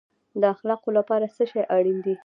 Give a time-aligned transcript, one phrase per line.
[0.41, 2.15] د اخلاقو لپاره څه شی اړین دی؟